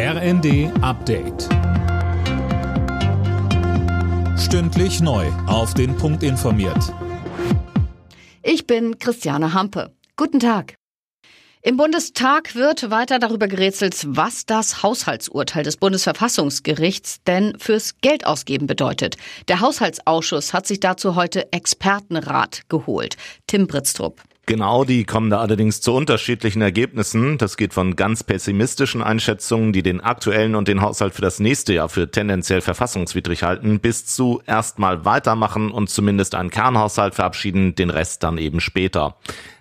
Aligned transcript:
RND 0.00 0.70
Update. 0.80 1.48
Stündlich 4.38 5.00
neu. 5.00 5.26
Auf 5.48 5.74
den 5.74 5.96
Punkt 5.96 6.22
informiert. 6.22 6.94
Ich 8.44 8.68
bin 8.68 9.00
Christiane 9.00 9.54
Hampe. 9.54 9.92
Guten 10.16 10.38
Tag. 10.38 10.76
Im 11.62 11.76
Bundestag 11.76 12.54
wird 12.54 12.92
weiter 12.92 13.18
darüber 13.18 13.48
gerätselt, 13.48 13.96
was 14.06 14.46
das 14.46 14.84
Haushaltsurteil 14.84 15.64
des 15.64 15.76
Bundesverfassungsgerichts 15.78 17.24
denn 17.26 17.58
fürs 17.58 17.96
Geldausgeben 18.00 18.68
bedeutet. 18.68 19.16
Der 19.48 19.58
Haushaltsausschuss 19.58 20.54
hat 20.54 20.68
sich 20.68 20.78
dazu 20.78 21.16
heute 21.16 21.52
Expertenrat 21.52 22.62
geholt. 22.68 23.16
Tim 23.48 23.66
Britztrup. 23.66 24.22
Genau, 24.48 24.84
die 24.84 25.04
kommen 25.04 25.28
da 25.28 25.40
allerdings 25.40 25.82
zu 25.82 25.92
unterschiedlichen 25.92 26.62
Ergebnissen. 26.62 27.36
Das 27.36 27.58
geht 27.58 27.74
von 27.74 27.96
ganz 27.96 28.24
pessimistischen 28.24 29.02
Einschätzungen, 29.02 29.74
die 29.74 29.82
den 29.82 30.00
aktuellen 30.00 30.54
und 30.54 30.68
den 30.68 30.80
Haushalt 30.80 31.12
für 31.12 31.20
das 31.20 31.38
nächste 31.38 31.74
Jahr 31.74 31.90
für 31.90 32.10
tendenziell 32.10 32.62
verfassungswidrig 32.62 33.42
halten, 33.42 33.78
bis 33.78 34.06
zu 34.06 34.40
erstmal 34.46 35.04
weitermachen 35.04 35.70
und 35.70 35.90
zumindest 35.90 36.34
einen 36.34 36.48
Kernhaushalt 36.48 37.14
verabschieden, 37.14 37.74
den 37.74 37.90
Rest 37.90 38.22
dann 38.22 38.38
eben 38.38 38.60
später. 38.60 39.16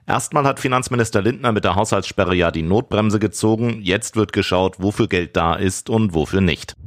Erstmal 0.07 0.45
hat 0.45 0.61
Finanzminister 0.61 1.21
Lindner 1.21 1.51
mit 1.51 1.65
der 1.65 1.75
Haushaltssperre 1.75 2.33
ja 2.33 2.51
die 2.51 2.63
Notbremse 2.63 3.19
gezogen. 3.19 3.81
Jetzt 3.81 4.15
wird 4.15 4.31
geschaut, 4.31 4.75
wofür 4.79 5.09
Geld 5.09 5.35
da 5.35 5.55
ist 5.55 5.89
und 5.89 6.13
wofür 6.13 6.39
nicht. 6.39 6.77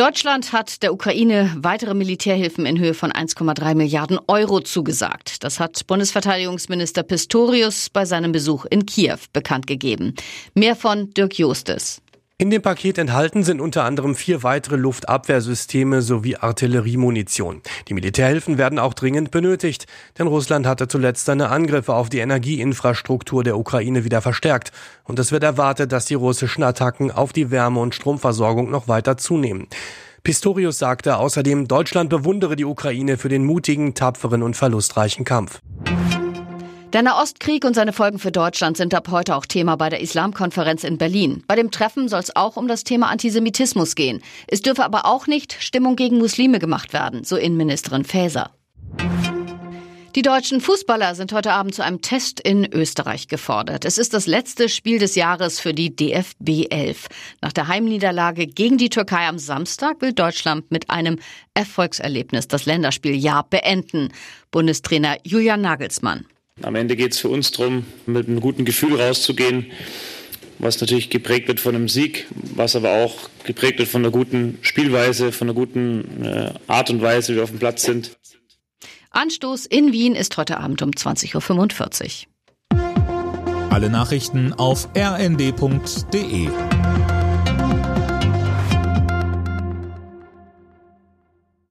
Deutschland 0.00 0.54
hat 0.54 0.82
der 0.82 0.94
Ukraine 0.94 1.54
weitere 1.58 1.92
Militärhilfen 1.92 2.64
in 2.64 2.78
Höhe 2.78 2.94
von 2.94 3.12
1,3 3.12 3.74
Milliarden 3.74 4.18
Euro 4.28 4.60
zugesagt. 4.60 5.44
Das 5.44 5.60
hat 5.60 5.86
Bundesverteidigungsminister 5.86 7.02
Pistorius 7.02 7.90
bei 7.90 8.06
seinem 8.06 8.32
Besuch 8.32 8.64
in 8.64 8.86
Kiew 8.86 9.18
bekannt 9.34 9.66
gegeben. 9.66 10.14
Mehr 10.54 10.74
von 10.74 11.10
Dirk 11.10 11.38
Justes. 11.38 12.00
In 12.40 12.48
dem 12.48 12.62
Paket 12.62 12.96
enthalten 12.96 13.44
sind 13.44 13.60
unter 13.60 13.84
anderem 13.84 14.14
vier 14.14 14.42
weitere 14.42 14.76
Luftabwehrsysteme 14.76 16.00
sowie 16.00 16.36
Artilleriemunition. 16.36 17.60
Die 17.86 17.92
Militärhilfen 17.92 18.56
werden 18.56 18.78
auch 18.78 18.94
dringend 18.94 19.30
benötigt, 19.30 19.86
denn 20.18 20.26
Russland 20.26 20.66
hatte 20.66 20.88
zuletzt 20.88 21.26
seine 21.26 21.50
Angriffe 21.50 21.92
auf 21.92 22.08
die 22.08 22.20
Energieinfrastruktur 22.20 23.44
der 23.44 23.58
Ukraine 23.58 24.04
wieder 24.04 24.22
verstärkt. 24.22 24.72
Und 25.04 25.18
es 25.18 25.32
wird 25.32 25.42
erwartet, 25.42 25.92
dass 25.92 26.06
die 26.06 26.14
russischen 26.14 26.62
Attacken 26.62 27.10
auf 27.10 27.34
die 27.34 27.50
Wärme- 27.50 27.80
und 27.80 27.94
Stromversorgung 27.94 28.70
noch 28.70 28.88
weiter 28.88 29.18
zunehmen. 29.18 29.66
Pistorius 30.22 30.78
sagte 30.78 31.18
außerdem, 31.18 31.68
Deutschland 31.68 32.08
bewundere 32.08 32.56
die 32.56 32.64
Ukraine 32.64 33.18
für 33.18 33.28
den 33.28 33.44
mutigen, 33.44 33.92
tapferen 33.92 34.42
und 34.42 34.56
verlustreichen 34.56 35.26
Kampf. 35.26 35.60
Der 36.92 37.02
Nahostkrieg 37.02 37.64
und 37.64 37.74
seine 37.74 37.92
Folgen 37.92 38.18
für 38.18 38.32
Deutschland 38.32 38.76
sind 38.76 38.94
ab 38.94 39.08
heute 39.12 39.36
auch 39.36 39.46
Thema 39.46 39.76
bei 39.76 39.90
der 39.90 40.00
Islamkonferenz 40.00 40.82
in 40.82 40.98
Berlin. 40.98 41.44
Bei 41.46 41.54
dem 41.54 41.70
Treffen 41.70 42.08
soll 42.08 42.18
es 42.18 42.34
auch 42.34 42.56
um 42.56 42.66
das 42.66 42.82
Thema 42.82 43.10
Antisemitismus 43.10 43.94
gehen. 43.94 44.22
Es 44.48 44.60
dürfe 44.60 44.84
aber 44.84 45.06
auch 45.06 45.28
nicht 45.28 45.56
Stimmung 45.60 45.94
gegen 45.94 46.18
Muslime 46.18 46.58
gemacht 46.58 46.92
werden, 46.92 47.22
so 47.22 47.36
Innenministerin 47.36 48.04
Faeser. 48.04 48.50
Die 50.16 50.22
deutschen 50.22 50.60
Fußballer 50.60 51.14
sind 51.14 51.32
heute 51.32 51.52
Abend 51.52 51.76
zu 51.76 51.84
einem 51.84 52.02
Test 52.02 52.40
in 52.40 52.66
Österreich 52.72 53.28
gefordert. 53.28 53.84
Es 53.84 53.96
ist 53.96 54.12
das 54.12 54.26
letzte 54.26 54.68
Spiel 54.68 54.98
des 54.98 55.14
Jahres 55.14 55.60
für 55.60 55.72
die 55.72 55.94
DFB 55.94 56.66
11. 56.70 57.06
Nach 57.40 57.52
der 57.52 57.68
Heimniederlage 57.68 58.48
gegen 58.48 58.76
die 58.76 58.90
Türkei 58.90 59.28
am 59.28 59.38
Samstag 59.38 60.02
will 60.02 60.12
Deutschland 60.12 60.72
mit 60.72 60.90
einem 60.90 61.20
Erfolgserlebnis 61.54 62.48
das 62.48 62.66
Länderspieljahr 62.66 63.46
beenden. 63.48 64.12
Bundestrainer 64.50 65.18
Julian 65.22 65.60
Nagelsmann. 65.60 66.26
Am 66.62 66.74
Ende 66.74 66.96
geht 66.96 67.12
es 67.12 67.18
für 67.18 67.28
uns 67.28 67.50
darum, 67.50 67.86
mit 68.06 68.28
einem 68.28 68.40
guten 68.40 68.64
Gefühl 68.64 69.00
rauszugehen, 69.00 69.66
was 70.58 70.80
natürlich 70.80 71.08
geprägt 71.08 71.48
wird 71.48 71.58
von 71.58 71.74
einem 71.74 71.88
Sieg, 71.88 72.26
was 72.30 72.76
aber 72.76 72.92
auch 73.04 73.30
geprägt 73.44 73.78
wird 73.78 73.88
von 73.88 74.02
einer 74.02 74.10
guten 74.10 74.58
Spielweise, 74.60 75.32
von 75.32 75.48
einer 75.48 75.54
guten 75.54 76.24
äh, 76.24 76.52
Art 76.66 76.90
und 76.90 77.00
Weise, 77.00 77.32
wie 77.32 77.36
wir 77.36 77.44
auf 77.44 77.50
dem 77.50 77.58
Platz 77.58 77.82
sind. 77.82 78.16
Anstoß 79.10 79.66
in 79.66 79.92
Wien 79.92 80.14
ist 80.14 80.36
heute 80.36 80.58
Abend 80.58 80.82
um 80.82 80.90
20.45 80.90 82.26
Uhr. 82.26 83.70
Alle 83.70 83.88
Nachrichten 83.88 84.52
auf 84.52 84.88
rnd.de 84.94 86.48